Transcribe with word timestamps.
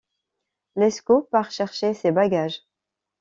Lescaut 0.77 1.27
part 1.29 1.51
chercher 1.51 1.93
ses 1.93 2.09
bagages. 2.11 2.65